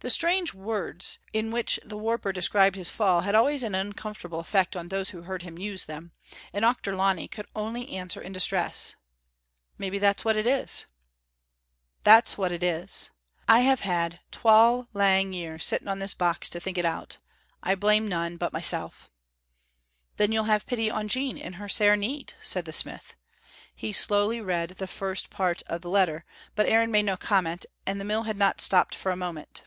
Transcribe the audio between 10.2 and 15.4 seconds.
what it is." "That's what it is. I have had twal lang